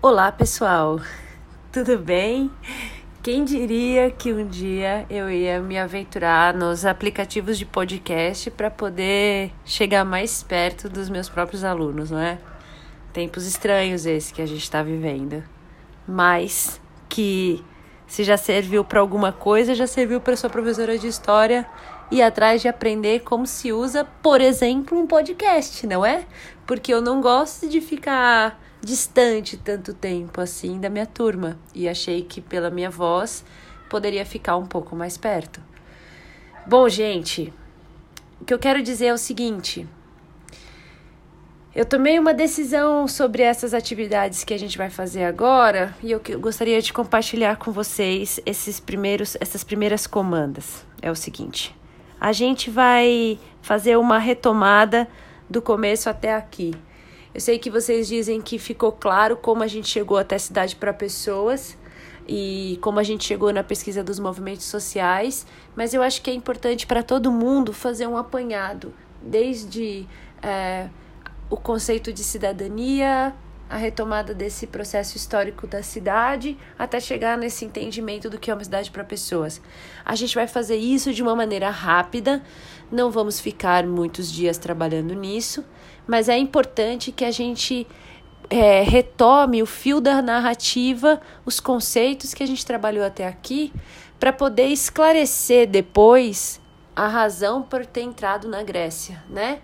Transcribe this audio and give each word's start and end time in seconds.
Olá, 0.00 0.30
pessoal. 0.30 1.00
Tudo 1.72 1.98
bem? 1.98 2.52
Quem 3.20 3.44
diria 3.44 4.08
que 4.12 4.32
um 4.32 4.46
dia 4.46 5.04
eu 5.10 5.28
ia 5.28 5.60
me 5.60 5.76
aventurar 5.76 6.54
nos 6.54 6.86
aplicativos 6.86 7.58
de 7.58 7.66
podcast 7.66 8.48
para 8.52 8.70
poder 8.70 9.50
chegar 9.64 10.04
mais 10.04 10.40
perto 10.40 10.88
dos 10.88 11.10
meus 11.10 11.28
próprios 11.28 11.64
alunos, 11.64 12.12
não 12.12 12.20
é? 12.20 12.38
Tempos 13.12 13.44
estranhos 13.44 14.06
esse 14.06 14.32
que 14.32 14.40
a 14.40 14.46
gente 14.46 14.62
está 14.62 14.84
vivendo. 14.84 15.42
Mas 16.06 16.80
que 17.08 17.64
se 18.06 18.22
já 18.22 18.36
serviu 18.36 18.84
para 18.84 19.00
alguma 19.00 19.32
coisa, 19.32 19.74
já 19.74 19.88
serviu 19.88 20.20
para 20.20 20.36
sua 20.36 20.48
professora 20.48 20.96
de 20.96 21.08
história 21.08 21.66
ir 22.08 22.22
atrás 22.22 22.62
de 22.62 22.68
aprender 22.68 23.22
como 23.24 23.48
se 23.48 23.72
usa, 23.72 24.04
por 24.22 24.40
exemplo, 24.40 24.96
um 24.96 25.08
podcast, 25.08 25.84
não 25.88 26.06
é? 26.06 26.24
Porque 26.64 26.94
eu 26.94 27.02
não 27.02 27.20
gosto 27.20 27.68
de 27.68 27.80
ficar 27.80 28.67
distante 28.82 29.56
tanto 29.56 29.92
tempo 29.92 30.40
assim 30.40 30.78
da 30.80 30.88
minha 30.88 31.06
turma 31.06 31.58
e 31.74 31.88
achei 31.88 32.22
que 32.22 32.40
pela 32.40 32.70
minha 32.70 32.90
voz 32.90 33.44
poderia 33.88 34.24
ficar 34.24 34.56
um 34.56 34.66
pouco 34.66 34.94
mais 34.94 35.16
perto. 35.16 35.60
Bom, 36.66 36.88
gente, 36.88 37.52
o 38.40 38.44
que 38.44 38.52
eu 38.52 38.58
quero 38.58 38.82
dizer 38.82 39.06
é 39.06 39.12
o 39.12 39.18
seguinte: 39.18 39.86
eu 41.74 41.84
tomei 41.84 42.18
uma 42.18 42.34
decisão 42.34 43.06
sobre 43.06 43.42
essas 43.42 43.72
atividades 43.72 44.44
que 44.44 44.52
a 44.52 44.58
gente 44.58 44.76
vai 44.76 44.90
fazer 44.90 45.24
agora 45.24 45.94
e 46.02 46.10
eu 46.10 46.20
gostaria 46.40 46.80
de 46.82 46.92
compartilhar 46.92 47.56
com 47.56 47.70
vocês 47.70 48.40
esses 48.44 48.80
primeiros, 48.80 49.36
essas 49.40 49.62
primeiras 49.62 50.06
comandas. 50.06 50.84
É 51.00 51.10
o 51.10 51.14
seguinte: 51.14 51.74
a 52.20 52.32
gente 52.32 52.70
vai 52.70 53.38
fazer 53.62 53.96
uma 53.96 54.18
retomada 54.18 55.08
do 55.48 55.62
começo 55.62 56.10
até 56.10 56.34
aqui. 56.34 56.74
Eu 57.38 57.40
sei 57.40 57.56
que 57.56 57.70
vocês 57.70 58.08
dizem 58.08 58.42
que 58.42 58.58
ficou 58.58 58.90
claro 58.90 59.36
como 59.36 59.62
a 59.62 59.68
gente 59.68 59.86
chegou 59.86 60.18
até 60.18 60.34
a 60.34 60.38
cidade 60.40 60.74
para 60.74 60.92
pessoas 60.92 61.78
e 62.26 62.76
como 62.82 62.98
a 62.98 63.04
gente 63.04 63.24
chegou 63.24 63.52
na 63.52 63.62
pesquisa 63.62 64.02
dos 64.02 64.18
movimentos 64.18 64.64
sociais, 64.64 65.46
mas 65.76 65.94
eu 65.94 66.02
acho 66.02 66.20
que 66.20 66.30
é 66.32 66.34
importante 66.34 66.84
para 66.84 67.00
todo 67.00 67.30
mundo 67.30 67.72
fazer 67.72 68.08
um 68.08 68.16
apanhado, 68.16 68.92
desde 69.22 70.04
é, 70.42 70.88
o 71.48 71.56
conceito 71.56 72.12
de 72.12 72.24
cidadania, 72.24 73.32
a 73.68 73.76
retomada 73.76 74.32
desse 74.32 74.66
processo 74.66 75.16
histórico 75.16 75.66
da 75.66 75.82
cidade, 75.82 76.56
até 76.78 76.98
chegar 77.00 77.36
nesse 77.36 77.64
entendimento 77.64 78.30
do 78.30 78.38
que 78.38 78.50
é 78.50 78.54
uma 78.54 78.64
cidade 78.64 78.90
para 78.90 79.04
pessoas. 79.04 79.60
A 80.04 80.14
gente 80.14 80.34
vai 80.34 80.46
fazer 80.46 80.76
isso 80.76 81.12
de 81.12 81.22
uma 81.22 81.36
maneira 81.36 81.70
rápida, 81.70 82.42
não 82.90 83.10
vamos 83.10 83.38
ficar 83.38 83.86
muitos 83.86 84.32
dias 84.32 84.56
trabalhando 84.58 85.14
nisso 85.14 85.64
mas 86.08 86.30
é 86.30 86.38
importante 86.38 87.12
que 87.12 87.22
a 87.22 87.30
gente 87.30 87.86
é, 88.48 88.80
retome 88.80 89.62
o 89.62 89.66
fio 89.66 90.00
da 90.00 90.22
narrativa, 90.22 91.20
os 91.44 91.60
conceitos 91.60 92.32
que 92.32 92.42
a 92.42 92.46
gente 92.46 92.64
trabalhou 92.64 93.04
até 93.04 93.26
aqui, 93.28 93.70
para 94.18 94.32
poder 94.32 94.68
esclarecer 94.68 95.68
depois 95.68 96.58
a 96.96 97.06
razão 97.06 97.62
por 97.62 97.84
ter 97.84 98.00
entrado 98.00 98.48
na 98.48 98.62
Grécia, 98.62 99.22
né? 99.28 99.60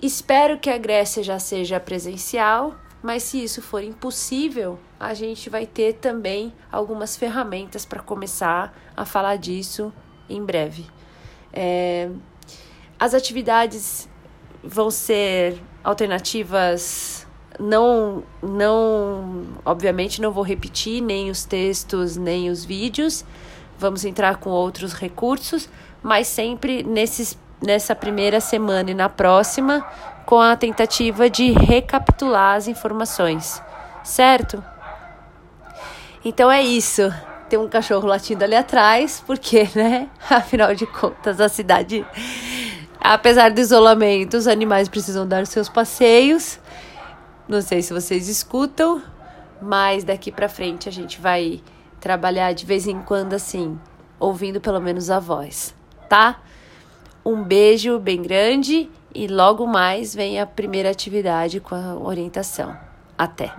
Espero 0.00 0.58
que 0.58 0.70
a 0.70 0.78
Grécia 0.78 1.24
já 1.24 1.40
seja 1.40 1.80
presencial, 1.80 2.76
mas 3.02 3.24
se 3.24 3.42
isso 3.42 3.60
for 3.60 3.82
impossível, 3.82 4.78
a 4.98 5.12
gente 5.12 5.50
vai 5.50 5.66
ter 5.66 5.94
também 5.94 6.52
algumas 6.70 7.16
ferramentas 7.16 7.84
para 7.84 8.00
começar 8.00 8.76
a 8.96 9.04
falar 9.04 9.36
disso 9.36 9.92
em 10.30 10.44
breve. 10.44 10.86
É, 11.52 12.10
as 12.98 13.12
atividades 13.12 14.08
vão 14.62 14.88
ser 14.90 15.60
alternativas 15.82 17.26
não 17.58 18.22
não 18.42 19.46
obviamente 19.64 20.20
não 20.20 20.30
vou 20.30 20.44
repetir 20.44 21.00
nem 21.00 21.30
os 21.30 21.44
textos 21.44 22.16
nem 22.16 22.50
os 22.50 22.64
vídeos 22.64 23.24
vamos 23.78 24.04
entrar 24.04 24.36
com 24.36 24.50
outros 24.50 24.92
recursos 24.92 25.68
mas 26.02 26.28
sempre 26.28 26.82
nesses 26.82 27.36
nessa 27.62 27.94
primeira 27.94 28.40
semana 28.40 28.90
e 28.90 28.94
na 28.94 29.08
próxima 29.08 29.86
com 30.24 30.40
a 30.40 30.56
tentativa 30.56 31.28
de 31.28 31.50
recapitular 31.52 32.56
as 32.56 32.68
informações 32.68 33.62
certo 34.02 34.62
então 36.24 36.50
é 36.50 36.62
isso 36.62 37.12
tem 37.48 37.58
um 37.58 37.68
cachorro 37.68 38.06
latindo 38.06 38.44
ali 38.44 38.54
atrás 38.54 39.22
porque 39.26 39.68
né 39.74 40.08
afinal 40.28 40.74
de 40.74 40.86
contas 40.86 41.40
a 41.40 41.48
cidade 41.48 42.06
Apesar 43.00 43.50
do 43.50 43.58
isolamento, 43.60 44.36
os 44.36 44.46
animais 44.46 44.88
precisam 44.88 45.26
dar 45.26 45.46
seus 45.46 45.68
passeios. 45.68 46.58
Não 47.48 47.62
sei 47.62 47.80
se 47.80 47.92
vocês 47.92 48.28
escutam, 48.28 49.02
mas 49.62 50.04
daqui 50.04 50.30
para 50.30 50.48
frente 50.48 50.88
a 50.88 50.92
gente 50.92 51.20
vai 51.20 51.62
trabalhar 52.00 52.52
de 52.52 52.66
vez 52.66 52.86
em 52.86 53.00
quando 53.00 53.32
assim, 53.32 53.78
ouvindo 54.20 54.60
pelo 54.60 54.80
menos 54.80 55.10
a 55.10 55.18
voz, 55.18 55.74
tá? 56.08 56.40
Um 57.28 57.44
beijo 57.44 57.98
bem 57.98 58.22
grande 58.22 58.88
e 59.14 59.26
logo 59.26 59.66
mais 59.66 60.14
vem 60.14 60.40
a 60.40 60.46
primeira 60.46 60.88
atividade 60.88 61.60
com 61.60 61.74
a 61.74 61.94
orientação. 61.94 62.74
Até! 63.18 63.54